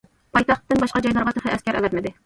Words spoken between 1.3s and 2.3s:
تېخى ئەسكەر ئەۋەتمىدى.